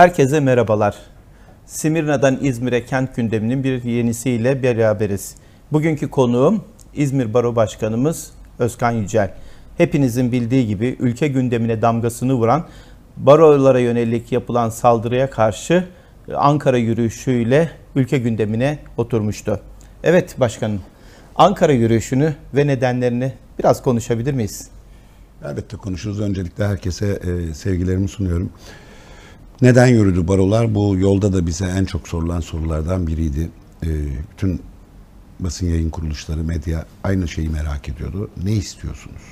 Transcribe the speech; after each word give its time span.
Herkese 0.00 0.40
merhabalar. 0.40 0.96
Simirna'dan 1.66 2.38
İzmir'e 2.42 2.84
kent 2.84 3.16
gündeminin 3.16 3.64
bir 3.64 3.84
yenisiyle 3.84 4.62
beraberiz. 4.62 5.34
Bugünkü 5.72 6.10
konuğum 6.10 6.64
İzmir 6.94 7.34
Baro 7.34 7.56
Başkanımız 7.56 8.32
Özkan 8.58 8.90
Yücel. 8.90 9.34
Hepinizin 9.76 10.32
bildiği 10.32 10.66
gibi 10.66 10.96
ülke 11.00 11.28
gündemine 11.28 11.82
damgasını 11.82 12.34
vuran 12.34 12.66
barolara 13.16 13.78
yönelik 13.78 14.32
yapılan 14.32 14.70
saldırıya 14.70 15.30
karşı 15.30 15.88
Ankara 16.34 16.78
yürüyüşüyle 16.78 17.70
ülke 17.94 18.18
gündemine 18.18 18.78
oturmuştu. 18.96 19.60
Evet 20.04 20.40
başkanım, 20.40 20.80
Ankara 21.36 21.72
yürüyüşünü 21.72 22.34
ve 22.54 22.66
nedenlerini 22.66 23.32
biraz 23.58 23.82
konuşabilir 23.82 24.34
miyiz? 24.34 24.68
Elbette 25.44 25.76
konuşuruz. 25.76 26.20
Öncelikle 26.20 26.66
herkese 26.66 27.06
e, 27.06 27.54
sevgilerimi 27.54 28.08
sunuyorum. 28.08 28.50
Neden 29.62 29.86
yürüdü 29.86 30.28
barolar? 30.28 30.74
Bu 30.74 30.96
yolda 30.98 31.32
da 31.32 31.46
bize 31.46 31.64
en 31.64 31.84
çok 31.84 32.08
sorulan 32.08 32.40
sorulardan 32.40 33.06
biriydi. 33.06 33.50
E, 33.82 33.88
bütün 34.32 34.62
basın 35.40 35.66
yayın 35.66 35.90
kuruluşları, 35.90 36.44
medya 36.44 36.86
aynı 37.04 37.28
şeyi 37.28 37.48
merak 37.48 37.88
ediyordu. 37.88 38.30
Ne 38.44 38.52
istiyorsunuz? 38.52 39.22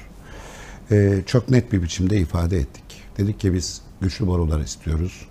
E, 0.90 1.22
çok 1.26 1.50
net 1.50 1.72
bir 1.72 1.82
biçimde 1.82 2.18
ifade 2.18 2.58
ettik. 2.58 2.84
Dedik 3.18 3.40
ki 3.40 3.54
biz 3.54 3.82
güçlü 4.00 4.28
barolar 4.28 4.60
istiyoruz. 4.60 5.28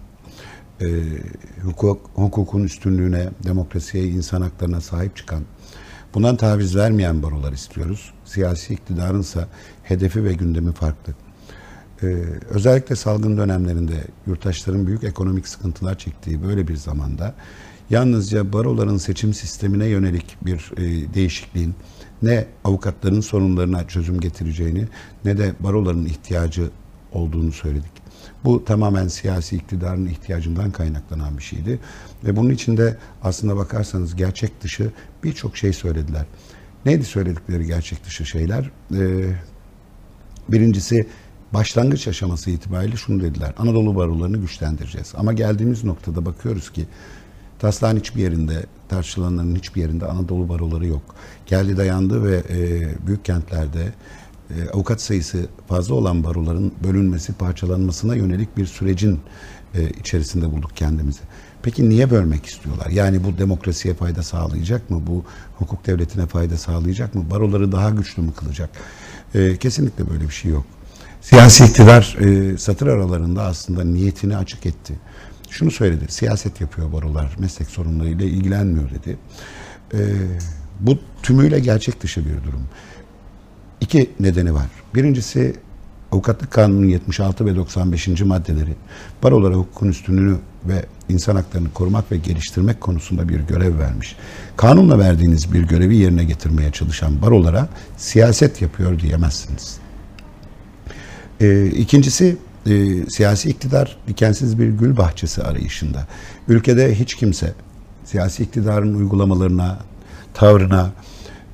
E, 0.81 0.87
hukuk, 1.63 2.09
hukukun 2.15 2.63
üstünlüğüne, 2.63 3.29
demokrasiye, 3.43 4.03
insan 4.03 4.41
haklarına 4.41 4.81
sahip 4.81 5.15
çıkan, 5.15 5.43
bundan 6.13 6.37
taviz 6.37 6.75
vermeyen 6.75 7.23
barolar 7.23 7.53
istiyoruz. 7.53 8.13
Siyasi 8.25 8.73
iktidarınsa 8.73 9.47
hedefi 9.83 10.23
ve 10.23 10.33
gündemi 10.33 10.71
farklı. 10.71 11.13
Ee, 12.03 12.05
özellikle 12.49 12.95
salgın 12.95 13.37
dönemlerinde 13.37 14.03
yurttaşların 14.27 14.87
büyük 14.87 15.03
ekonomik 15.03 15.47
sıkıntılar 15.47 15.97
çektiği 15.97 16.43
böyle 16.43 16.67
bir 16.67 16.75
zamanda 16.75 17.35
yalnızca 17.89 18.53
baroların 18.53 18.97
seçim 18.97 19.33
sistemine 19.33 19.85
yönelik 19.85 20.37
bir 20.41 20.71
e, 20.77 21.13
değişikliğin 21.13 21.75
ne 22.21 22.45
avukatların 22.63 23.21
sorunlarına 23.21 23.87
çözüm 23.87 24.19
getireceğini 24.19 24.85
ne 25.25 25.37
de 25.37 25.53
baroların 25.59 26.05
ihtiyacı 26.05 26.69
olduğunu 27.11 27.51
söyledik. 27.51 27.91
Bu 28.43 28.65
tamamen 28.65 29.07
siyasi 29.07 29.55
iktidarın 29.55 30.05
ihtiyacından 30.05 30.71
kaynaklanan 30.71 31.37
bir 31.37 31.43
şeydi. 31.43 31.79
Ve 32.23 32.35
bunun 32.35 32.49
içinde 32.49 32.97
aslında 33.23 33.55
bakarsanız 33.55 34.15
gerçek 34.15 34.61
dışı 34.61 34.91
birçok 35.23 35.57
şey 35.57 35.73
söylediler. 35.73 36.25
Neydi 36.85 37.05
söyledikleri 37.05 37.65
gerçek 37.65 38.05
dışı 38.05 38.25
şeyler? 38.25 38.71
Ee, 38.95 39.29
birincisi 40.49 41.07
başlangıç 41.53 42.07
aşaması 42.07 42.49
itibariyle 42.51 42.95
şunu 42.95 43.21
dediler. 43.21 43.53
Anadolu 43.57 43.95
barolarını 43.95 44.37
güçlendireceğiz. 44.37 45.13
Ama 45.17 45.33
geldiğimiz 45.33 45.83
noktada 45.83 46.25
bakıyoruz 46.25 46.71
ki 46.71 46.85
taslağın 47.59 47.97
hiçbir 47.97 48.21
yerinde, 48.21 48.65
tartışılanların 48.89 49.55
hiçbir 49.55 49.81
yerinde 49.81 50.05
Anadolu 50.05 50.49
baroları 50.49 50.87
yok. 50.87 51.15
Geldi 51.45 51.77
dayandı 51.77 52.23
ve 52.23 52.43
e, 52.49 53.07
büyük 53.07 53.25
kentlerde 53.25 53.93
e, 54.49 54.69
avukat 54.73 55.01
sayısı 55.01 55.47
fazla 55.67 55.95
olan 55.95 56.23
baroların 56.23 56.71
bölünmesi, 56.83 57.33
parçalanmasına 57.33 58.15
yönelik 58.15 58.57
bir 58.57 58.65
sürecin 58.65 59.19
e, 59.75 59.89
içerisinde 59.89 60.51
bulduk 60.51 60.71
kendimizi. 60.75 61.19
Peki 61.61 61.89
niye 61.89 62.11
bölmek 62.11 62.45
istiyorlar? 62.45 62.89
Yani 62.89 63.23
bu 63.23 63.37
demokrasiye 63.37 63.93
fayda 63.93 64.23
sağlayacak 64.23 64.89
mı? 64.89 65.01
Bu 65.07 65.23
hukuk 65.57 65.87
devletine 65.87 66.25
fayda 66.25 66.57
sağlayacak 66.57 67.15
mı? 67.15 67.25
Baroları 67.31 67.71
daha 67.71 67.89
güçlü 67.89 68.21
mü 68.21 68.33
kılacak? 68.33 68.69
E, 69.35 69.57
kesinlikle 69.57 70.09
böyle 70.09 70.23
bir 70.23 70.33
şey 70.33 70.51
yok. 70.51 70.65
Siyasi 71.29 71.65
iktidar 71.65 72.17
e, 72.19 72.57
satır 72.57 72.87
aralarında 72.87 73.43
aslında 73.43 73.83
niyetini 73.83 74.37
açık 74.37 74.65
etti. 74.65 74.93
Şunu 75.49 75.71
söyledi, 75.71 76.05
siyaset 76.09 76.61
yapıyor 76.61 76.93
barolar, 76.93 77.35
meslek 77.39 77.67
sorunlarıyla 77.67 78.25
ilgilenmiyor 78.25 78.89
dedi. 78.89 79.17
E, 79.93 79.99
bu 80.79 80.99
tümüyle 81.23 81.59
gerçek 81.59 82.01
dışı 82.01 82.25
bir 82.25 82.43
durum. 82.43 82.63
İki 83.81 84.09
nedeni 84.19 84.53
var. 84.53 84.65
Birincisi 84.95 85.55
Avukatlık 86.11 86.51
Kanunu'nun 86.51 86.87
76 86.87 87.45
ve 87.45 87.55
95. 87.55 88.07
maddeleri 88.07 88.75
barolara 89.23 89.55
hukukun 89.55 89.87
üstünlüğünü 89.87 90.37
ve 90.65 90.85
insan 91.09 91.35
haklarını 91.35 91.73
korumak 91.73 92.11
ve 92.11 92.17
geliştirmek 92.17 92.81
konusunda 92.81 93.29
bir 93.29 93.39
görev 93.39 93.79
vermiş. 93.79 94.15
Kanunla 94.57 94.99
verdiğiniz 94.99 95.53
bir 95.53 95.61
görevi 95.61 95.95
yerine 95.97 96.23
getirmeye 96.23 96.71
çalışan 96.71 97.21
barolara 97.21 97.69
siyaset 97.97 98.61
yapıyor 98.61 98.99
diyemezsiniz. 98.99 99.86
Ee, 101.41 101.65
ikincisi 101.65 102.37
e, 102.65 103.05
siyasi 103.09 103.49
iktidar 103.49 103.97
dikensiz 104.07 104.59
bir 104.59 104.67
gül 104.67 104.97
bahçesi 104.97 105.43
arayışında. 105.43 106.07
Ülkede 106.47 106.99
hiç 106.99 107.15
kimse 107.15 107.53
siyasi 108.05 108.43
iktidarın 108.43 108.93
uygulamalarına, 108.93 109.79
tavrına, 110.33 110.91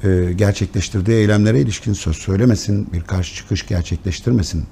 e, 0.04 0.34
gerçekleştirdiği 0.36 1.18
eylemlere 1.18 1.62
ilişkin 1.62 1.94
söz 1.94 2.16
söylemesin, 2.16 2.94
bir 2.94 3.02
karşı 3.02 3.36
çıkış 3.36 3.68
gerçekleştirmesin 3.68 4.64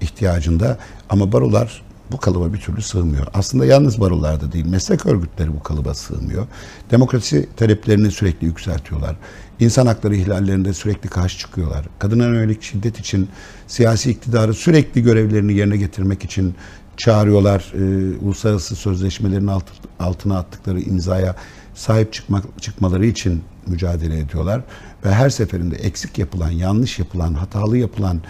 ihtiyacında. 0.00 0.78
Ama 1.08 1.32
barolar 1.32 1.82
bu 2.12 2.18
kalıba 2.18 2.52
bir 2.52 2.58
türlü 2.58 2.82
sığmıyor. 2.82 3.26
Aslında 3.34 3.66
yalnız 3.66 4.00
barolarda 4.00 4.52
değil, 4.52 4.66
meslek 4.66 5.06
örgütleri 5.06 5.52
bu 5.52 5.62
kalıba 5.62 5.94
sığmıyor. 5.94 6.46
Demokrasi 6.90 7.48
taleplerini 7.56 8.10
sürekli 8.10 8.46
yükseltiyorlar. 8.46 9.16
İnsan 9.60 9.86
hakları 9.86 10.16
ihlallerinde 10.16 10.72
sürekli 10.72 11.08
karşı 11.08 11.38
çıkıyorlar. 11.38 11.86
Kadına 11.98 12.24
yönelik 12.24 12.62
şiddet 12.62 12.98
için 12.98 13.28
siyasi 13.66 14.10
iktidarı 14.10 14.54
sürekli 14.54 15.02
görevlerini 15.02 15.52
yerine 15.54 15.76
getirmek 15.76 16.24
için 16.24 16.54
çağırıyorlar. 16.96 17.72
Ee, 17.74 18.18
uluslararası 18.18 18.76
sözleşmelerin 18.76 19.46
alt, 19.46 19.64
altına 19.98 20.38
attıkları 20.38 20.80
imzaya 20.80 21.36
sahip 21.74 22.12
çıkmak, 22.12 22.44
çıkmaları 22.60 23.06
için 23.06 23.42
mücadele 23.66 24.18
ediyorlar. 24.18 24.60
Ve 25.04 25.14
her 25.14 25.30
seferinde 25.30 25.76
eksik 25.76 26.18
yapılan, 26.18 26.50
yanlış 26.50 26.98
yapılan, 26.98 27.34
hatalı 27.34 27.78
yapılan, 27.78 28.20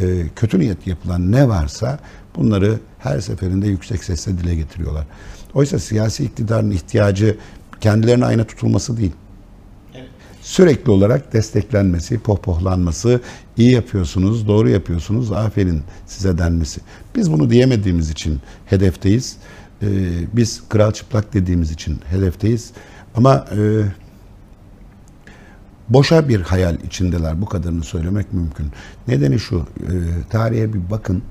e, 0.00 0.28
kötü 0.36 0.58
niyet 0.58 0.86
yapılan 0.86 1.32
ne 1.32 1.48
varsa 1.48 1.98
bunları 2.36 2.78
her 3.02 3.20
seferinde 3.20 3.68
yüksek 3.68 4.04
sesle 4.04 4.38
dile 4.38 4.54
getiriyorlar. 4.54 5.06
Oysa 5.54 5.78
siyasi 5.78 6.24
iktidarın 6.24 6.70
ihtiyacı 6.70 7.36
kendilerine 7.80 8.24
ayna 8.24 8.44
tutulması 8.44 8.96
değil. 8.96 9.12
Sürekli 10.42 10.90
olarak 10.90 11.32
desteklenmesi, 11.32 12.18
pohpohlanması, 12.18 13.20
iyi 13.56 13.72
yapıyorsunuz, 13.72 14.48
doğru 14.48 14.68
yapıyorsunuz, 14.68 15.32
aferin 15.32 15.82
size 16.06 16.38
denmesi. 16.38 16.80
Biz 17.16 17.32
bunu 17.32 17.50
diyemediğimiz 17.50 18.10
için 18.10 18.40
hedefteyiz. 18.66 19.36
Ee, 19.82 19.86
biz 20.32 20.62
kral 20.68 20.92
çıplak 20.92 21.34
dediğimiz 21.34 21.70
için 21.70 22.00
hedefteyiz. 22.10 22.70
Ama 23.14 23.46
e, 23.56 23.58
boşa 25.88 26.28
bir 26.28 26.40
hayal 26.40 26.80
içindeler. 26.80 27.42
Bu 27.42 27.46
kadarını 27.46 27.84
söylemek 27.84 28.32
mümkün. 28.32 28.66
Nedeni 29.08 29.38
şu, 29.38 29.58
e, 29.60 29.92
tarihe 30.30 30.72
bir 30.72 30.90
bakın. 30.90 31.22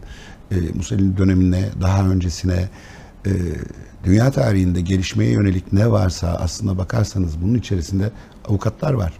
E, 0.51 0.55
Mussolini 0.73 1.17
dönemine, 1.17 1.69
daha 1.81 2.07
öncesine, 2.07 2.69
e, 3.25 3.31
dünya 4.03 4.31
tarihinde 4.31 4.81
gelişmeye 4.81 5.31
yönelik 5.31 5.73
ne 5.73 5.91
varsa 5.91 6.27
aslında 6.27 6.77
bakarsanız 6.77 7.41
bunun 7.41 7.55
içerisinde 7.55 8.11
avukatlar 8.45 8.93
var. 8.93 9.13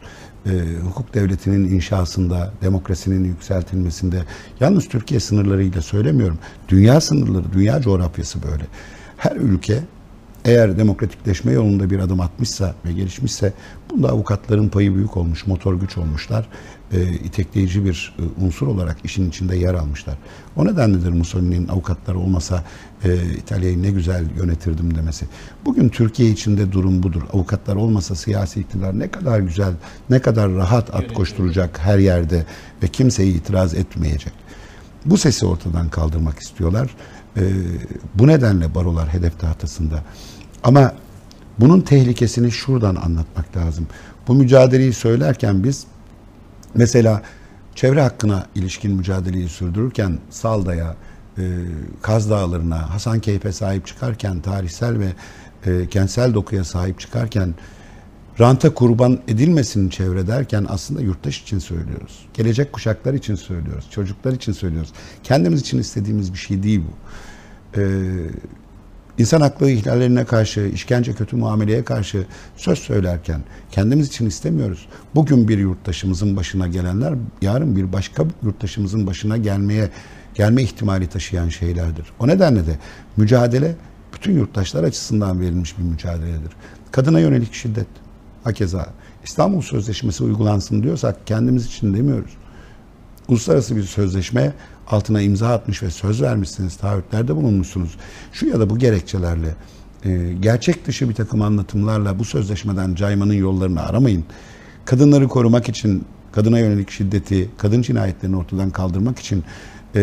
E, 0.46 0.52
hukuk 0.84 1.14
devletinin 1.14 1.72
inşasında, 1.72 2.54
demokrasinin 2.62 3.24
yükseltilmesinde, 3.24 4.24
yalnız 4.60 4.88
Türkiye 4.88 5.20
sınırlarıyla 5.20 5.82
söylemiyorum. 5.82 6.40
Dünya 6.70 7.02
sınırları, 7.02 7.54
dünya 7.54 7.82
coğrafyası 7.82 8.44
böyle. 8.44 8.64
Her 9.18 9.36
ülke 9.36 9.80
eğer 10.46 10.78
demokratikleşme 10.78 11.52
yolunda 11.52 11.90
bir 11.90 12.00
adım 12.00 12.22
atmışsa 12.22 12.76
ve 12.86 12.94
gelişmişse 12.94 13.54
bunda 13.90 14.10
avukatların 14.10 14.70
payı 14.70 14.96
büyük 14.96 15.18
olmuş, 15.18 15.48
motor 15.48 15.74
güç 15.74 15.98
olmuşlar. 15.98 16.48
E, 16.94 17.14
itekleyici 17.14 17.86
bir 17.86 18.16
e, 18.20 18.46
unsur 18.46 18.68
olarak 18.68 18.98
işin 19.04 19.30
içinde 19.30 19.56
yer 19.56 19.74
almışlar. 19.74 20.18
O 20.56 20.66
nedenledir 20.66 21.10
Mussolini'nin 21.10 21.68
avukatlar 21.68 22.16
olmasa 22.16 22.64
e, 23.04 23.16
İtalya'yı 23.38 23.84
ne 23.84 23.92
güzel 23.92 24.26
yönetirdim 24.38 24.96
demesi. 24.96 25.26
Bugün 25.66 25.90
Türkiye 25.90 26.30
içinde 26.30 26.72
durum 26.72 27.04
budur. 27.04 27.22
Avukatlar 27.34 27.76
olmasa 27.76 28.16
siyasi 28.16 28.60
iktidar 28.60 29.00
ne 29.00 29.12
kadar 29.12 29.40
güzel, 29.40 29.74
ne 30.10 30.20
kadar 30.20 30.52
rahat 30.52 30.96
at 30.96 31.14
koşturacak 31.14 31.80
her 31.80 32.00
yerde 32.00 32.46
ve 32.84 32.88
kimseyi 32.88 33.36
itiraz 33.36 33.74
etmeyecek. 33.74 34.34
Bu 35.06 35.18
sesi 35.18 35.46
ortadan 35.46 35.90
kaldırmak 35.90 36.40
istiyorlar. 36.40 36.96
E, 37.38 37.44
bu 38.16 38.28
nedenle 38.28 38.76
barolar 38.76 39.14
hedef 39.14 39.40
tahtasında. 39.40 40.04
Ama 40.64 40.94
bunun 41.60 41.82
tehlikesini 41.82 42.52
şuradan 42.52 42.96
anlatmak 42.96 43.58
lazım. 43.58 43.88
Bu 44.28 44.34
mücadeleyi 44.34 44.94
söylerken 44.94 45.64
biz 45.64 45.86
mesela 46.76 47.22
çevre 47.76 48.02
hakkına 48.02 48.46
ilişkin 48.56 48.96
mücadeleyi 48.96 49.50
sürdürürken 49.50 50.18
Salda'ya, 50.30 50.96
e, 51.38 51.44
Kaz 52.02 52.30
Dağları'na, 52.30 52.90
Hasankeyf'e 52.94 53.52
sahip 53.52 53.88
çıkarken, 53.88 54.42
tarihsel 54.42 55.00
ve 55.00 55.14
e, 55.66 55.90
kentsel 55.90 56.34
dokuya 56.34 56.64
sahip 56.64 57.00
çıkarken 57.00 57.56
ranta 58.40 58.74
kurban 58.74 59.20
edilmesin 59.28 59.90
çevre 59.90 60.28
derken 60.28 60.66
aslında 60.70 61.02
yurttaş 61.02 61.42
için 61.42 61.60
söylüyoruz. 61.60 62.26
Gelecek 62.34 62.74
kuşaklar 62.74 63.14
için 63.14 63.36
söylüyoruz. 63.36 63.86
Çocuklar 63.92 64.34
için 64.34 64.52
söylüyoruz. 64.52 64.92
Kendimiz 65.24 65.62
için 65.62 65.80
istediğimiz 65.80 66.34
bir 66.34 66.38
şey 66.38 66.64
değil 66.64 66.82
bu. 66.88 66.94
Ee, 67.80 67.84
insan 69.18 69.42
hakları 69.42 69.70
ihlallerine 69.70 70.26
karşı, 70.26 70.62
işkence 70.74 71.14
kötü 71.14 71.36
muameleye 71.36 71.84
karşı 71.84 72.26
söz 72.56 72.80
söylerken 72.80 73.42
kendimiz 73.72 74.08
için 74.08 74.26
istemiyoruz. 74.26 74.88
Bugün 75.16 75.48
bir 75.48 75.58
yurttaşımızın 75.58 76.36
başına 76.36 76.68
gelenler 76.68 77.14
yarın 77.42 77.76
bir 77.76 77.94
başka 77.94 78.24
yurttaşımızın 78.44 79.08
başına 79.08 79.38
gelmeye 79.38 79.90
gelme 80.34 80.64
ihtimali 80.64 81.08
taşıyan 81.08 81.50
şeylerdir. 81.50 82.06
O 82.20 82.28
nedenle 82.28 82.68
de 82.68 82.80
mücadele 83.18 83.76
bütün 84.14 84.34
yurttaşlar 84.34 84.84
açısından 84.84 85.42
verilmiş 85.42 85.78
bir 85.78 85.84
mücadeledir. 85.84 86.52
Kadına 86.92 87.20
yönelik 87.20 87.54
şiddet, 87.54 87.88
hakeza 88.44 88.88
İstanbul 89.24 89.62
Sözleşmesi 89.62 90.24
uygulansın 90.24 90.84
diyorsak 90.84 91.28
kendimiz 91.28 91.66
için 91.66 91.94
demiyoruz. 91.94 92.32
Uluslararası 93.28 93.76
bir 93.76 93.84
sözleşme 93.84 94.54
altına 94.88 95.22
imza 95.22 95.54
atmış 95.54 95.84
ve 95.84 95.90
söz 95.90 96.22
vermişsiniz, 96.22 96.76
taahhütlerde 96.76 97.36
bulunmuşsunuz. 97.36 97.98
Şu 98.34 98.48
ya 98.48 98.60
da 98.60 98.70
bu 98.70 98.78
gerekçelerle 98.78 99.56
e, 100.06 100.34
gerçek 100.40 100.88
dışı 100.88 101.10
bir 101.10 101.16
takım 101.16 101.42
anlatımlarla 101.42 102.20
bu 102.20 102.26
sözleşmeden 102.26 102.96
caymanın 102.96 103.34
yollarını 103.34 103.82
aramayın. 103.82 104.26
Kadınları 104.86 105.28
korumak 105.28 105.70
için, 105.70 106.06
kadına 106.32 106.60
yönelik 106.60 106.92
şiddeti, 106.92 107.50
kadın 107.58 107.82
cinayetlerini 107.82 108.38
ortadan 108.38 108.70
kaldırmak 108.70 109.20
için 109.20 109.44
e, 109.96 110.02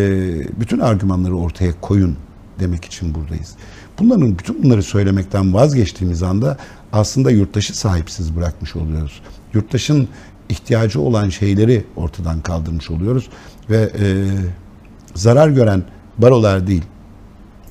bütün 0.61 0.79
argümanları 0.79 1.37
ortaya 1.37 1.81
koyun 1.81 2.17
demek 2.61 2.85
için 2.85 3.15
buradayız. 3.15 3.57
Bunların 3.99 4.39
bütün 4.39 4.63
bunları 4.63 4.83
söylemekten 4.83 5.55
vazgeçtiğimiz 5.55 6.23
anda 6.23 6.57
aslında 6.93 7.31
yurttaşı 7.31 7.79
sahipsiz 7.79 8.37
bırakmış 8.37 8.77
oluyoruz. 8.77 9.21
Yurttaşın 9.55 10.09
ihtiyacı 10.49 11.01
olan 11.01 11.29
şeyleri 11.29 11.85
ortadan 11.97 12.41
kaldırmış 12.41 12.91
oluyoruz 12.91 13.29
ve 13.71 13.93
e, 14.01 14.27
zarar 15.15 15.49
gören 15.49 15.83
barolar 16.19 16.67
değil, 16.67 16.85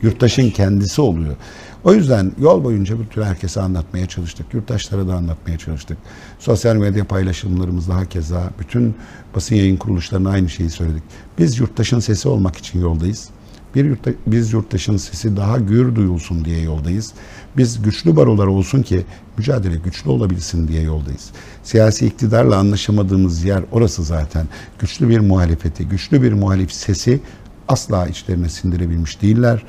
yurttaşın 0.02 0.50
kendisi 0.50 1.02
oluyor. 1.02 1.36
O 1.84 1.94
yüzden 1.94 2.32
yol 2.40 2.64
boyunca 2.64 3.00
bütün 3.00 3.22
herkese 3.22 3.62
anlatmaya 3.62 4.08
çalıştık. 4.08 4.54
Yurttaşlara 4.54 5.08
da 5.08 5.16
anlatmaya 5.16 5.58
çalıştık. 5.58 5.98
Sosyal 6.40 6.76
medya 6.76 7.06
paylaşımlarımızda 7.06 7.96
hakeza 7.96 8.50
bütün 8.60 8.96
basın 9.36 9.56
yayın 9.56 9.78
kuruluşlarına 9.78 10.30
aynı 10.30 10.50
şeyi 10.50 10.70
söyledik. 10.70 11.04
Biz 11.40 11.60
yurttaşın 11.60 12.00
sesi 12.00 12.30
olmak 12.30 12.56
için 12.58 12.82
yoldayız. 12.82 13.30
Bir 13.76 13.86
yurtta, 13.86 14.12
biz 14.28 14.54
yurttaşın 14.54 14.98
sesi 14.98 15.38
daha 15.38 15.58
gür 15.58 15.96
duyulsun 15.96 16.46
diye 16.46 16.62
yoldayız. 16.62 17.14
Biz 17.58 17.82
güçlü 17.82 18.16
barolar 18.16 18.48
olsun 18.48 18.82
ki 18.82 19.06
mücadele 19.38 19.76
güçlü 19.76 20.10
olabilsin 20.10 20.68
diye 20.68 20.82
yoldayız. 20.82 21.30
Siyasi 21.64 22.08
iktidarla 22.08 22.58
anlaşamadığımız 22.58 23.44
yer 23.44 23.64
orası 23.72 24.04
zaten. 24.04 24.48
Güçlü 24.80 25.10
bir 25.10 25.20
muhalefeti, 25.20 25.88
güçlü 25.88 26.22
bir 26.22 26.34
muhalif 26.34 26.72
sesi 26.72 27.20
asla 27.68 28.08
içlerine 28.08 28.50
sindirebilmiş 28.50 29.22
değiller. 29.22 29.64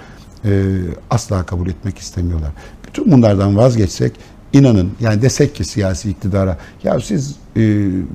Ee, 0.45 0.77
asla 1.11 1.47
kabul 1.47 1.69
etmek 1.69 1.99
istemiyorlar. 1.99 2.51
Bütün 2.87 3.13
bunlardan 3.13 3.57
vazgeçsek 3.57 4.13
inanın 4.53 4.93
yani 5.01 5.23
desek 5.23 5.55
ki 5.55 5.65
siyasi 5.65 6.11
iktidara 6.11 6.59
ya 6.85 7.01
siz 7.01 7.37
e, 7.57 7.61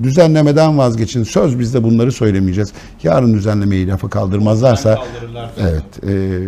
düzenlemeden 0.04 0.78
vazgeçin 0.78 1.24
söz 1.24 1.60
biz 1.60 1.74
de 1.74 1.84
bunları 1.84 2.12
söylemeyeceğiz. 2.12 2.74
Yarın 3.04 3.34
düzenlemeyi 3.34 3.88
lafa 3.88 4.10
kaldırmazlarsa 4.10 5.00
evet 5.58 6.04
e, 6.04 6.42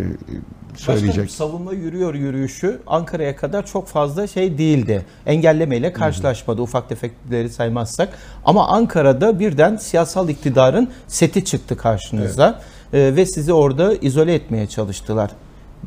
söyleyecek. 0.76 1.24
Başkanım 1.24 1.28
savunma 1.28 1.72
yürüyor 1.72 2.14
yürüyüşü 2.14 2.80
Ankara'ya 2.86 3.36
kadar 3.36 3.66
çok 3.66 3.88
fazla 3.88 4.26
şey 4.26 4.58
değildi. 4.58 5.06
Engellemeyle 5.26 5.92
karşılaşmadı 5.92 6.62
ufak 6.62 6.88
tefekleri 6.88 7.48
saymazsak. 7.48 8.08
Ama 8.44 8.68
Ankara'da 8.68 9.40
birden 9.40 9.76
siyasal 9.76 10.28
iktidarın 10.28 10.90
seti 11.06 11.44
çıktı 11.44 11.76
karşınıza. 11.76 12.60
E, 12.92 13.16
ve 13.16 13.26
sizi 13.26 13.52
orada 13.52 13.94
izole 13.94 14.34
etmeye 14.34 14.66
çalıştılar. 14.66 15.30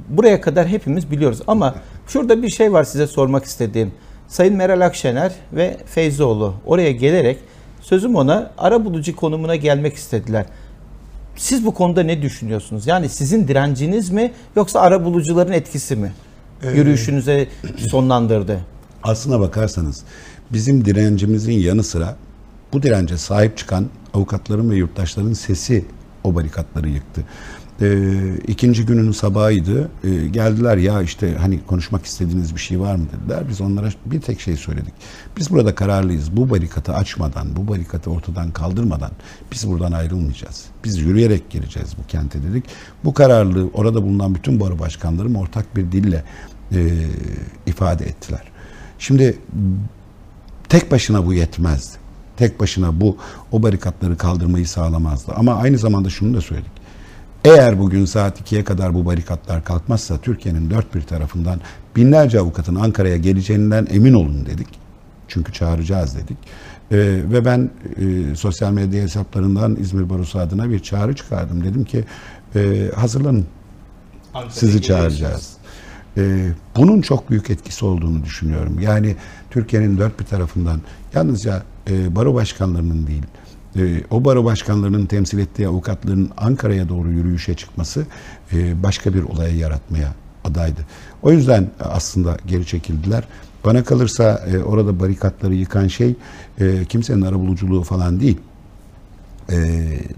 Buraya 0.09 0.41
kadar 0.41 0.67
hepimiz 0.67 1.11
biliyoruz 1.11 1.39
ama 1.47 1.75
şurada 2.07 2.43
bir 2.43 2.49
şey 2.49 2.73
var 2.73 2.83
size 2.83 3.07
sormak 3.07 3.45
istediğim. 3.45 3.91
Sayın 4.27 4.55
Meral 4.55 4.81
Akşener 4.81 5.31
ve 5.53 5.77
Feyzoğlu 5.85 6.53
oraya 6.65 6.91
gelerek 6.91 7.37
sözüm 7.81 8.15
ona 8.15 8.51
ara 8.57 8.85
bulucu 8.85 9.15
konumuna 9.15 9.55
gelmek 9.55 9.95
istediler. 9.95 10.45
Siz 11.35 11.65
bu 11.65 11.73
konuda 11.73 12.03
ne 12.03 12.21
düşünüyorsunuz? 12.21 12.87
Yani 12.87 13.09
sizin 13.09 13.47
direnciniz 13.47 14.09
mi 14.09 14.31
yoksa 14.55 14.79
ara 14.79 15.05
bulucuların 15.05 15.51
etkisi 15.51 15.95
mi? 15.95 16.13
Yürüyüşünüze 16.73 17.47
sonlandırdı. 17.77 18.59
Aslına 19.03 19.39
bakarsanız 19.39 20.03
bizim 20.53 20.85
direncimizin 20.85 21.51
yanı 21.51 21.83
sıra 21.83 22.15
bu 22.73 22.83
dirence 22.83 23.17
sahip 23.17 23.57
çıkan 23.57 23.87
avukatların 24.13 24.71
ve 24.71 24.75
yurttaşların 24.75 25.33
sesi 25.33 25.85
o 26.23 26.35
barikatları 26.35 26.89
yıktı. 26.89 27.23
Ee, 27.81 28.35
ikinci 28.47 28.85
günün 28.85 29.11
sabahıydı. 29.11 29.91
Ee, 30.03 30.27
geldiler 30.27 30.77
ya 30.77 31.01
işte 31.01 31.35
hani 31.35 31.59
konuşmak 31.67 32.05
istediğiniz 32.05 32.55
bir 32.55 32.59
şey 32.59 32.79
var 32.79 32.95
mı 32.95 33.05
dediler. 33.17 33.43
Biz 33.49 33.61
onlara 33.61 33.89
bir 34.05 34.21
tek 34.21 34.41
şey 34.41 34.55
söyledik. 34.55 34.93
Biz 35.37 35.51
burada 35.51 35.75
kararlıyız. 35.75 36.37
Bu 36.37 36.49
barikatı 36.49 36.93
açmadan, 36.93 37.55
bu 37.55 37.67
barikatı 37.67 38.11
ortadan 38.11 38.51
kaldırmadan 38.51 39.11
biz 39.51 39.67
buradan 39.67 39.91
ayrılmayacağız. 39.91 40.65
Biz 40.83 40.97
yürüyerek 40.97 41.49
gireceğiz 41.49 41.89
bu 42.03 42.07
kente 42.07 42.43
dedik. 42.43 42.63
Bu 43.03 43.13
kararlılığı 43.13 43.69
orada 43.73 44.03
bulunan 44.03 44.35
bütün 44.35 44.59
baro 44.59 44.79
başkanlarım 44.79 45.35
ortak 45.35 45.75
bir 45.75 45.91
dille 45.91 46.23
e, 46.71 47.07
ifade 47.65 48.05
ettiler. 48.05 48.43
Şimdi 48.99 49.37
tek 50.69 50.91
başına 50.91 51.25
bu 51.25 51.33
yetmezdi. 51.33 51.97
Tek 52.37 52.59
başına 52.59 53.01
bu 53.01 53.17
o 53.51 53.63
barikatları 53.63 54.17
kaldırmayı 54.17 54.67
sağlamazdı. 54.67 55.31
Ama 55.35 55.55
aynı 55.55 55.77
zamanda 55.77 56.09
şunu 56.09 56.37
da 56.37 56.41
söyledik. 56.41 56.78
Eğer 57.49 57.79
bugün 57.79 58.05
saat 58.05 58.41
2'ye 58.41 58.63
kadar 58.63 58.93
bu 58.93 59.05
barikatlar 59.05 59.63
kalkmazsa 59.63 60.17
Türkiye'nin 60.17 60.69
dört 60.69 60.95
bir 60.95 61.01
tarafından 61.01 61.61
binlerce 61.95 62.39
avukatın 62.39 62.75
Ankara'ya 62.75 63.17
geleceğinden 63.17 63.87
emin 63.91 64.13
olun 64.13 64.45
dedik. 64.45 64.67
Çünkü 65.27 65.53
çağıracağız 65.53 66.15
dedik. 66.15 66.37
Ee, 66.91 66.97
ve 67.31 67.45
ben 67.45 67.69
e, 67.97 68.35
sosyal 68.35 68.71
medya 68.71 69.01
hesaplarından 69.01 69.75
İzmir 69.75 70.09
Barosu 70.09 70.39
adına 70.39 70.69
bir 70.69 70.79
çağrı 70.79 71.15
çıkardım. 71.15 71.63
Dedim 71.63 71.85
ki 71.85 72.05
e, 72.55 72.91
hazırlanın 72.95 73.45
Ankara'ya 74.33 74.51
sizi 74.51 74.81
çağıracağız. 74.81 75.53
Ee, 76.17 76.49
bunun 76.75 77.01
çok 77.01 77.29
büyük 77.29 77.49
etkisi 77.49 77.85
olduğunu 77.85 78.23
düşünüyorum. 78.23 78.79
Yani 78.79 79.15
Türkiye'nin 79.49 79.97
dört 79.97 80.19
bir 80.19 80.25
tarafından 80.25 80.81
yalnızca 81.13 81.63
e, 81.89 82.15
baro 82.15 82.33
başkanlarının 82.33 83.07
değil, 83.07 83.23
e, 83.75 84.03
o 84.11 84.25
baro 84.25 84.45
başkanlarının 84.45 85.05
temsil 85.05 85.39
ettiği 85.39 85.67
avukatların 85.67 86.29
Ankara'ya 86.37 86.89
doğru 86.89 87.11
yürüyüşe 87.11 87.53
çıkması 87.53 88.05
e, 88.53 88.83
başka 88.83 89.13
bir 89.13 89.23
olayı 89.23 89.57
yaratmaya 89.57 90.13
adaydı. 90.43 90.81
O 91.21 91.31
yüzden 91.31 91.69
aslında 91.79 92.37
geri 92.47 92.65
çekildiler. 92.65 93.23
Bana 93.65 93.83
kalırsa 93.83 94.45
e, 94.53 94.57
orada 94.57 94.99
barikatları 94.99 95.53
yıkan 95.53 95.87
şey 95.87 96.15
e, 96.59 96.85
kimsenin 96.85 97.21
arabuluculuğu 97.21 97.83
falan 97.83 98.19
değil. 98.19 98.37
E, 99.51 99.57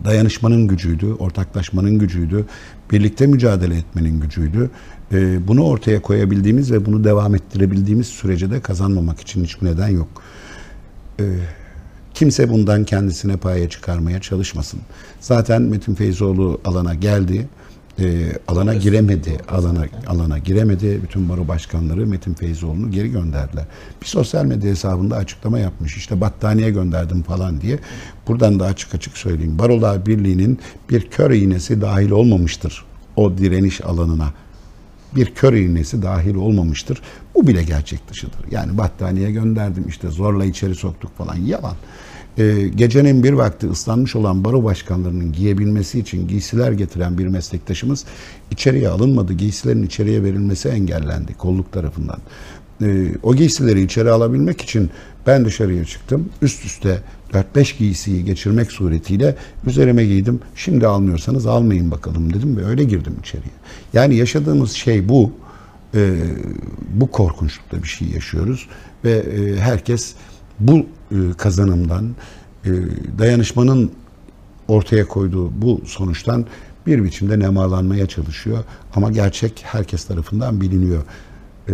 dayanışmanın 0.05 0.67
gücüydü, 0.67 1.13
ortaklaşmanın 1.13 1.99
gücüydü, 1.99 2.45
birlikte 2.91 3.27
mücadele 3.27 3.77
etmenin 3.77 4.19
gücüydü. 4.19 4.69
E, 5.11 5.47
bunu 5.47 5.63
ortaya 5.63 6.01
koyabildiğimiz 6.01 6.71
ve 6.71 6.85
bunu 6.85 7.03
devam 7.03 7.35
ettirebildiğimiz 7.35 8.07
sürece 8.07 8.51
de 8.51 8.61
kazanmamak 8.61 9.21
için 9.21 9.43
hiçbir 9.43 9.67
neden 9.67 9.87
yok. 9.87 10.07
E, 11.19 11.25
kimse 12.21 12.49
bundan 12.49 12.83
kendisine 12.83 13.37
paya 13.37 13.69
çıkarmaya 13.69 14.21
çalışmasın. 14.21 14.79
Zaten 15.19 15.61
Metin 15.61 15.95
Feyzoğlu 15.95 16.61
alana 16.65 16.95
geldi. 16.95 17.47
E, 17.99 18.31
alana 18.47 18.73
giremedi. 18.73 19.37
Alana 19.49 19.85
alana 20.07 20.37
giremedi. 20.37 20.99
Bütün 21.03 21.29
baro 21.29 21.47
başkanları 21.47 22.07
Metin 22.07 22.33
Feyzoğlu'nu 22.33 22.91
geri 22.91 23.11
gönderdiler. 23.11 23.65
Bir 24.01 24.05
sosyal 24.05 24.45
medya 24.45 24.71
hesabında 24.71 25.15
açıklama 25.15 25.59
yapmış. 25.59 25.97
İşte 25.97 26.21
battaniye 26.21 26.71
gönderdim 26.71 27.23
falan 27.23 27.61
diye. 27.61 27.79
Buradan 28.27 28.59
da 28.59 28.65
açık 28.65 28.95
açık 28.95 29.17
söyleyeyim. 29.17 29.59
Barolar 29.59 30.05
Birliği'nin 30.05 30.59
bir 30.89 31.01
kör 31.01 31.31
iğnesi 31.31 31.81
dahil 31.81 32.11
olmamıştır 32.11 32.85
o 33.15 33.37
direniş 33.37 33.81
alanına 33.81 34.33
bir 35.15 35.25
kör 35.25 35.53
iğnesi 35.53 36.01
dahil 36.01 36.35
olmamıştır. 36.35 37.01
Bu 37.35 37.47
bile 37.47 37.63
gerçek 37.63 38.09
dışıdır. 38.09 38.45
Yani 38.51 38.77
battaniye 38.77 39.31
gönderdim 39.31 39.85
işte 39.87 40.07
zorla 40.07 40.45
içeri 40.45 40.75
soktuk 40.75 41.17
falan 41.17 41.35
yalan. 41.35 41.75
Ee, 42.37 42.67
gecenin 42.75 43.23
bir 43.23 43.33
vakti 43.33 43.69
ıslanmış 43.69 44.15
olan 44.15 44.43
baro 44.43 44.63
başkanlarının 44.63 45.31
giyebilmesi 45.31 45.99
için 45.99 46.27
giysiler 46.27 46.71
getiren 46.71 47.17
bir 47.17 47.27
meslektaşımız 47.27 48.05
içeriye 48.51 48.89
alınmadı. 48.89 49.33
Giysilerin 49.33 49.83
içeriye 49.83 50.23
verilmesi 50.23 50.69
engellendi 50.69 51.33
kolluk 51.33 51.71
tarafından. 51.71 52.19
Ee, 52.81 53.11
o 53.23 53.35
giysileri 53.35 53.81
içeri 53.81 54.11
alabilmek 54.11 54.61
için 54.61 54.89
ben 55.27 55.45
dışarıya 55.45 55.85
çıktım. 55.85 56.29
Üst 56.41 56.65
üste 56.65 57.01
4-5 57.33 57.77
giysiyi 57.77 58.25
geçirmek 58.25 58.71
suretiyle 58.71 59.35
üzerime 59.67 60.05
giydim. 60.05 60.39
Şimdi 60.55 60.87
almıyorsanız 60.87 61.45
almayın 61.45 61.91
bakalım 61.91 62.33
dedim 62.33 62.57
ve 62.57 62.65
öyle 62.65 62.83
girdim 62.83 63.15
içeriye. 63.19 63.53
Yani 63.93 64.15
yaşadığımız 64.15 64.71
şey 64.71 65.09
bu. 65.09 65.31
Ee, 65.95 66.13
bu 66.93 67.11
korkunçlukta 67.11 67.83
bir 67.83 67.87
şey 67.87 68.07
yaşıyoruz 68.07 68.67
ve 69.05 69.11
e, 69.11 69.55
herkes 69.59 70.13
bu 70.59 70.77
e, 71.11 71.15
kazanımdan 71.37 72.15
e, 72.65 72.69
dayanışmanın 73.19 73.91
ortaya 74.67 75.07
koyduğu 75.07 75.61
bu 75.61 75.81
sonuçtan 75.85 76.45
bir 76.87 77.03
biçimde 77.03 77.39
nemalanmaya 77.39 78.07
çalışıyor. 78.07 78.63
Ama 78.95 79.11
gerçek 79.11 79.63
herkes 79.65 80.05
tarafından 80.05 80.61
biliniyor. 80.61 81.03
E, 81.69 81.73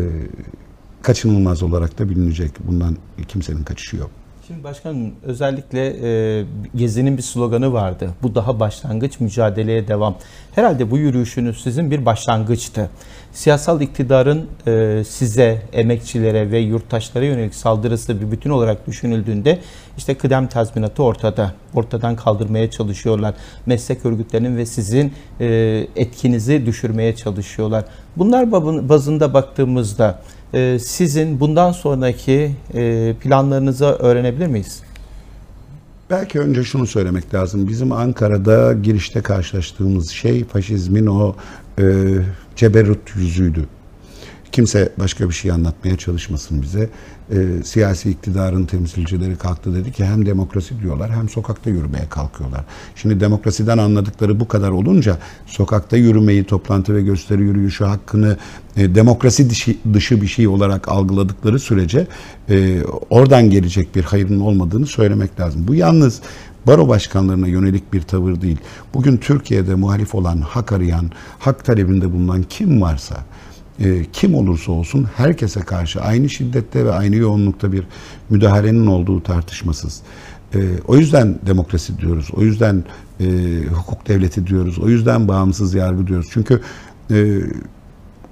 kaçınılmaz 1.07 1.63
olarak 1.63 1.99
da 1.99 2.09
bilinecek. 2.09 2.51
Bundan 2.67 2.97
kimsenin 3.27 3.63
kaçışı 3.63 3.97
yok. 3.97 4.09
Şimdi 4.47 4.63
başkanım 4.63 5.11
özellikle 5.23 5.95
e, 6.39 6.45
Gezi'nin 6.75 7.17
bir 7.17 7.21
sloganı 7.21 7.73
vardı. 7.73 8.09
Bu 8.23 8.35
daha 8.35 8.59
başlangıç 8.59 9.19
mücadeleye 9.19 9.87
devam. 9.87 10.15
Herhalde 10.55 10.91
bu 10.91 10.97
yürüyüşünüz 10.97 11.63
sizin 11.63 11.91
bir 11.91 12.05
başlangıçtı. 12.05 12.89
Siyasal 13.33 13.81
iktidarın 13.81 14.45
e, 14.67 15.03
size, 15.07 15.61
emekçilere 15.73 16.51
ve 16.51 16.59
yurttaşlara 16.59 17.25
yönelik 17.25 17.55
saldırısı 17.55 18.21
bir 18.21 18.31
bütün 18.31 18.49
olarak 18.49 18.87
düşünüldüğünde 18.87 19.59
işte 19.97 20.13
kıdem 20.13 20.47
tazminatı 20.47 21.03
ortada. 21.03 21.53
Ortadan 21.73 22.15
kaldırmaya 22.15 22.71
çalışıyorlar. 22.71 23.35
Meslek 23.65 24.05
örgütlerinin 24.05 24.57
ve 24.57 24.65
sizin 24.65 25.13
e, 25.39 25.87
etkinizi 25.95 26.65
düşürmeye 26.65 27.15
çalışıyorlar. 27.15 27.85
Bunlar 28.17 28.51
bazında 28.89 29.33
baktığımızda 29.33 30.21
sizin 30.79 31.39
bundan 31.39 31.71
sonraki 31.71 32.51
e, 32.73 33.13
planlarınızı 33.21 33.85
öğrenebilir 33.85 34.47
miyiz? 34.47 34.83
Belki 36.09 36.39
önce 36.39 36.63
şunu 36.63 36.87
söylemek 36.87 37.33
lazım. 37.33 37.67
Bizim 37.67 37.91
Ankara'da 37.91 38.73
girişte 38.73 39.21
karşılaştığımız 39.21 40.09
şey 40.09 40.45
faşizmin 40.45 41.05
o 41.07 41.35
e, 41.79 41.83
ceberut 42.55 43.15
yüzüydü. 43.15 43.65
Kimse 44.57 44.89
başka 44.99 45.29
bir 45.29 45.33
şey 45.33 45.51
anlatmaya 45.51 45.97
çalışmasın 45.97 46.61
bize. 46.61 46.89
E, 47.31 47.63
siyasi 47.63 48.09
iktidarın 48.09 48.65
temsilcileri 48.65 49.35
kalktı 49.35 49.75
dedi 49.75 49.91
ki 49.91 50.05
hem 50.05 50.25
demokrasi 50.25 50.81
diyorlar 50.81 51.11
hem 51.11 51.29
sokakta 51.29 51.69
yürümeye 51.69 52.05
kalkıyorlar. 52.09 52.63
Şimdi 52.95 53.19
demokrasiden 53.19 53.77
anladıkları 53.77 54.39
bu 54.39 54.47
kadar 54.47 54.69
olunca 54.69 55.17
sokakta 55.45 55.97
yürümeyi, 55.97 56.43
toplantı 56.43 56.95
ve 56.95 57.01
gösteri 57.01 57.41
yürüyüşü 57.41 57.83
hakkını 57.83 58.37
e, 58.77 58.95
demokrasi 58.95 59.49
dışı, 59.49 59.75
dışı 59.93 60.21
bir 60.21 60.27
şey 60.27 60.47
olarak 60.47 60.87
algıladıkları 60.87 61.59
sürece 61.59 62.07
e, 62.49 62.81
oradan 63.09 63.49
gelecek 63.49 63.95
bir 63.95 64.03
hayırın 64.03 64.39
olmadığını 64.39 64.85
söylemek 64.85 65.39
lazım. 65.39 65.67
Bu 65.67 65.75
yalnız 65.75 66.21
baro 66.67 66.87
başkanlarına 66.87 67.47
yönelik 67.47 67.93
bir 67.93 68.01
tavır 68.01 68.41
değil. 68.41 68.57
Bugün 68.93 69.17
Türkiye'de 69.17 69.75
muhalif 69.75 70.15
olan, 70.15 70.41
hak 70.41 70.71
arayan, 70.71 71.11
hak 71.39 71.65
talebinde 71.65 72.13
bulunan 72.13 72.43
kim 72.49 72.81
varsa 72.81 73.17
e, 73.79 74.05
kim 74.13 74.35
olursa 74.35 74.71
olsun 74.71 75.07
herkese 75.17 75.59
karşı 75.59 76.01
aynı 76.01 76.29
şiddette 76.29 76.85
ve 76.85 76.91
aynı 76.91 77.15
yoğunlukta 77.15 77.71
bir 77.71 77.83
müdahalenin 78.29 78.87
olduğu 78.87 79.23
tartışmasız. 79.23 80.01
E, 80.55 80.59
o 80.87 80.97
yüzden 80.97 81.39
demokrasi 81.45 81.97
diyoruz, 81.97 82.29
o 82.33 82.41
yüzden 82.41 82.83
e, 83.19 83.25
hukuk 83.73 84.07
devleti 84.07 84.47
diyoruz, 84.47 84.79
o 84.79 84.89
yüzden 84.89 85.27
bağımsız 85.27 85.73
yargı 85.73 86.07
diyoruz. 86.07 86.27
Çünkü 86.31 86.61
e, 87.11 87.39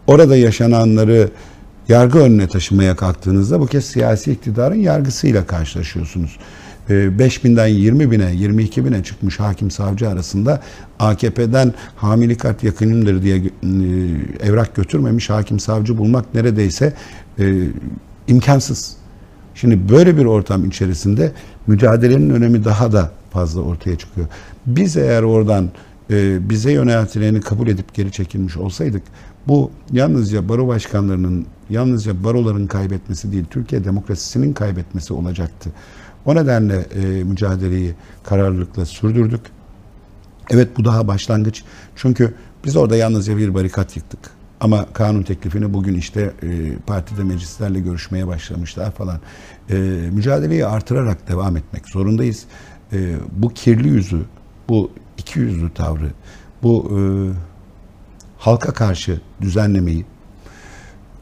orada 0.07 0.35
yaşananları 0.35 1.29
yargı 1.87 2.19
önüne 2.19 2.47
taşımaya 2.47 2.95
kalktığınızda 2.95 3.59
bu 3.59 3.67
kez 3.67 3.85
siyasi 3.85 4.31
iktidarın 4.31 4.75
yargısıyla 4.75 5.45
karşılaşıyorsunuz. 5.45 6.37
5 6.89 7.39
ee, 7.39 7.43
binden 7.43 7.67
20 7.67 8.11
bine, 8.11 8.31
22 8.35 8.85
bine 8.85 9.03
çıkmış 9.03 9.39
hakim 9.39 9.71
savcı 9.71 10.09
arasında 10.09 10.61
AKP'den 10.99 11.73
hamilikat 11.95 12.63
yakınımdır 12.63 13.21
diye 13.21 13.37
e, 13.37 13.41
evrak 14.47 14.75
götürmemiş 14.75 15.29
hakim 15.29 15.59
savcı 15.59 15.97
bulmak 15.97 16.33
neredeyse 16.33 16.93
e, 17.39 17.67
imkansız. 18.27 18.95
Şimdi 19.55 19.89
böyle 19.89 20.17
bir 20.17 20.25
ortam 20.25 20.65
içerisinde 20.65 21.31
mücadelenin 21.67 22.29
önemi 22.29 22.65
daha 22.65 22.91
da 22.91 23.11
fazla 23.31 23.61
ortaya 23.61 23.97
çıkıyor. 23.97 24.27
Biz 24.65 24.97
eğer 24.97 25.23
oradan 25.23 25.69
e, 26.11 26.49
bize 26.49 26.71
yöneltileni 26.71 27.41
kabul 27.41 27.67
edip 27.67 27.93
geri 27.93 28.11
çekilmiş 28.11 28.57
olsaydık 28.57 29.03
bu 29.47 29.71
yalnızca 29.91 30.49
baro 30.49 30.67
başkanlarının, 30.67 31.45
yalnızca 31.69 32.23
baroların 32.23 32.67
kaybetmesi 32.67 33.31
değil, 33.31 33.45
Türkiye 33.49 33.83
demokrasisinin 33.83 34.53
kaybetmesi 34.53 35.13
olacaktı. 35.13 35.69
O 36.25 36.35
nedenle 36.35 36.75
e, 36.75 37.23
mücadeleyi 37.23 37.93
kararlılıkla 38.23 38.85
sürdürdük. 38.85 39.41
Evet 40.49 40.77
bu 40.77 40.85
daha 40.85 41.07
başlangıç. 41.07 41.63
Çünkü 41.95 42.33
biz 42.65 42.75
orada 42.75 42.95
yalnızca 42.95 43.37
bir 43.37 43.53
barikat 43.53 43.97
yıktık. 43.97 44.19
Ama 44.59 44.85
kanun 44.93 45.23
teklifini 45.23 45.73
bugün 45.73 45.93
işte 45.93 46.33
e, 46.43 46.75
partide 46.87 47.23
meclislerle 47.23 47.79
görüşmeye 47.79 48.27
başlamışlar 48.27 48.91
falan. 48.91 49.19
E, 49.69 49.75
mücadeleyi 50.11 50.65
artırarak 50.65 51.27
devam 51.27 51.57
etmek 51.57 51.87
zorundayız. 51.87 52.45
E, 52.93 53.15
bu 53.31 53.49
kirli 53.49 53.87
yüzü, 53.87 54.21
bu 54.69 54.91
iki 55.17 55.39
yüzlü 55.39 55.73
tavrı, 55.73 56.11
bu 56.63 56.91
e, 56.91 56.99
halka 58.37 58.73
karşı 58.73 59.21
düzenlemeyi 59.41 60.05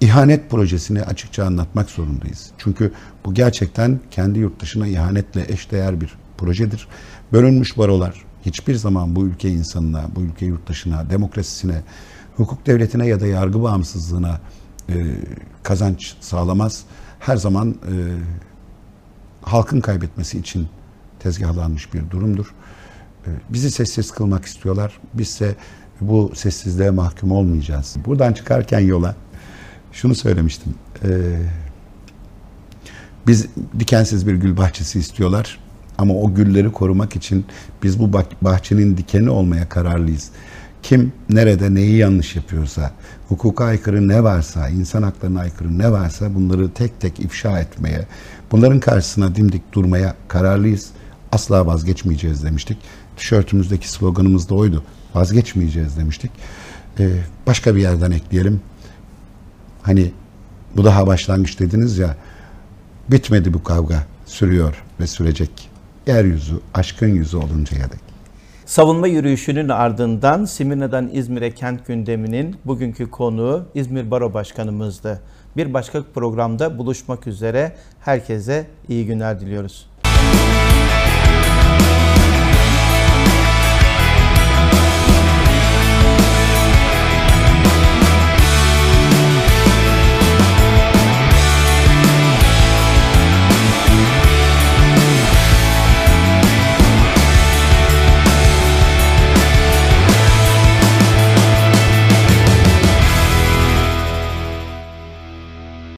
ihanet 0.03 0.49
projesini 0.49 1.03
açıkça 1.03 1.45
anlatmak 1.45 1.89
zorundayız. 1.89 2.51
Çünkü 2.57 2.91
bu 3.25 3.33
gerçekten 3.33 3.99
kendi 4.11 4.39
yurt 4.39 4.61
dışına 4.61 4.87
ihanetle 4.87 5.45
eşdeğer 5.53 6.01
bir 6.01 6.17
projedir. 6.37 6.87
Bölünmüş 7.33 7.77
barolar 7.77 8.25
hiçbir 8.45 8.75
zaman 8.75 9.15
bu 9.15 9.25
ülke 9.25 9.49
insanına, 9.49 10.05
bu 10.15 10.21
ülke 10.21 10.45
yurttaşına, 10.45 11.09
demokrasisine, 11.09 11.81
hukuk 12.35 12.65
devletine 12.65 13.07
ya 13.07 13.19
da 13.19 13.27
yargı 13.27 13.63
bağımsızlığına 13.63 14.39
e, 14.89 14.95
kazanç 15.63 16.15
sağlamaz. 16.19 16.83
Her 17.19 17.37
zaman 17.37 17.69
e, 17.69 17.93
halkın 19.41 19.81
kaybetmesi 19.81 20.39
için 20.39 20.67
tezgahlanmış 21.19 21.93
bir 21.93 22.09
durumdur. 22.09 22.53
E, 23.25 23.29
bizi 23.49 23.71
sessiz 23.71 24.11
kılmak 24.11 24.45
istiyorlar. 24.45 24.99
Bizse 25.13 25.55
bu 26.01 26.31
sessizliğe 26.35 26.89
mahkum 26.89 27.31
olmayacağız. 27.31 27.95
Buradan 28.05 28.33
çıkarken 28.33 28.79
yola 28.79 29.15
şunu 29.93 30.15
söylemiştim. 30.15 30.73
Ee, 31.03 31.09
biz 33.27 33.47
dikensiz 33.79 34.27
bir 34.27 34.33
gül 34.33 34.57
bahçesi 34.57 34.99
istiyorlar. 34.99 35.59
Ama 35.97 36.13
o 36.13 36.33
gülleri 36.33 36.71
korumak 36.71 37.15
için 37.15 37.45
biz 37.83 37.99
bu 37.99 38.13
bahçenin 38.41 38.97
dikeni 38.97 39.29
olmaya 39.29 39.69
kararlıyız. 39.69 40.29
Kim 40.83 41.13
nerede 41.29 41.73
neyi 41.73 41.95
yanlış 41.95 42.35
yapıyorsa, 42.35 42.91
hukuka 43.29 43.65
aykırı 43.65 44.07
ne 44.07 44.23
varsa, 44.23 44.69
insan 44.69 45.03
haklarına 45.03 45.39
aykırı 45.39 45.79
ne 45.79 45.91
varsa 45.91 46.35
bunları 46.35 46.73
tek 46.73 47.01
tek 47.01 47.19
ifşa 47.19 47.59
etmeye, 47.59 48.07
bunların 48.51 48.79
karşısına 48.79 49.35
dimdik 49.35 49.73
durmaya 49.73 50.15
kararlıyız. 50.27 50.89
Asla 51.31 51.65
vazgeçmeyeceğiz 51.65 52.43
demiştik. 52.43 52.77
Tişörtümüzdeki 53.17 53.91
sloganımız 53.91 54.49
da 54.49 54.55
oydu. 54.55 54.83
Vazgeçmeyeceğiz 55.15 55.97
demiştik. 55.97 56.31
Ee, 56.99 57.09
başka 57.47 57.75
bir 57.75 57.81
yerden 57.81 58.11
ekleyelim. 58.11 58.61
Hani 59.83 60.11
bu 60.75 60.85
daha 60.85 61.07
başlangıç 61.07 61.59
dediniz 61.59 61.97
ya 61.97 62.15
bitmedi 63.11 63.53
bu 63.53 63.63
kavga 63.63 64.03
sürüyor 64.25 64.83
ve 64.99 65.07
sürecek. 65.07 65.69
Yeryüzü 66.07 66.59
aşkın 66.73 67.07
yüzü 67.07 67.37
oluncaya 67.37 67.91
dek. 67.91 67.99
Savunma 68.65 69.07
yürüyüşünün 69.07 69.69
ardından 69.69 70.45
Simirna'dan 70.45 71.09
İzmir'e 71.13 71.51
kent 71.51 71.87
gündeminin 71.87 72.55
bugünkü 72.65 73.11
konuğu 73.11 73.65
İzmir 73.75 74.11
Baro 74.11 74.33
Başkanımızdı. 74.33 75.21
Bir 75.57 75.73
başka 75.73 76.03
programda 76.13 76.77
buluşmak 76.77 77.27
üzere 77.27 77.75
herkese 77.99 78.67
iyi 78.89 79.05
günler 79.05 79.39
diliyoruz. 79.39 79.89